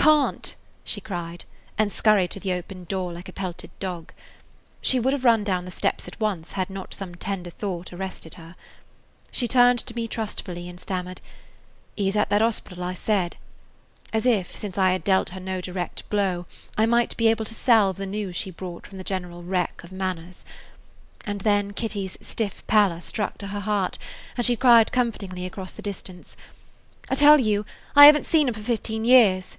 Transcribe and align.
"I 0.00 0.04
can't," 0.10 0.54
she 0.84 1.00
cried, 1.02 1.44
and 1.76 1.92
scurried 1.92 2.30
to 2.30 2.40
the 2.40 2.54
open 2.54 2.84
door 2.84 3.12
like 3.12 3.28
a 3.28 3.32
pelted 3.32 3.70
dog. 3.78 4.10
She 4.80 4.98
would 4.98 5.12
have 5.12 5.24
run 5.26 5.44
down 5.44 5.66
the 5.66 5.70
steps 5.70 6.08
at 6.08 6.18
once 6.18 6.52
had 6.52 6.70
not 6.70 6.94
some 6.94 7.14
tender 7.16 7.50
thought 7.50 7.92
arrested 7.92 8.34
her. 8.34 8.54
She 9.30 9.46
turned 9.46 9.80
to 9.80 9.94
me 9.94 10.08
trustfully 10.08 10.66
and 10.66 10.80
stammered, 10.80 11.20
"He 11.94 12.08
is 12.08 12.16
at 12.16 12.30
that 12.30 12.40
hospital 12.40 12.82
I 12.84 12.94
said," 12.94 13.36
as 14.10 14.24
if, 14.24 14.56
since 14.56 14.78
I 14.78 14.92
had 14.92 15.04
dealt 15.04 15.30
her 15.30 15.40
no 15.40 15.60
direct 15.60 16.08
blow, 16.08 16.46
I 16.78 16.86
might 16.86 17.14
be 17.18 17.28
able 17.28 17.44
to 17.44 17.52
salve 17.54 17.96
the 17.96 18.06
news 18.06 18.34
she 18.34 18.50
brought 18.52 18.86
from 18.86 18.96
the 18.96 19.04
general 19.04 19.42
wreck 19.42 19.82
of 19.84 19.92
manners. 19.92 20.42
And 21.26 21.42
then 21.42 21.72
Kitty's 21.74 22.16
stiff 22.22 22.66
pallor 22.66 23.02
struck 23.02 23.36
to 23.38 23.48
her 23.48 23.60
heart, 23.60 23.98
and 24.38 24.58
cried 24.60 24.90
comfortingly 24.90 25.44
across 25.44 25.74
the 25.74 25.82
distance, 25.82 26.34
"I 27.10 27.14
tell 27.14 27.38
you, 27.40 27.66
I 27.94 28.06
haven't 28.06 28.24
seen 28.24 28.48
him 28.48 28.54
for 28.54 28.60
fifteen 28.60 29.04
years." 29.04 29.58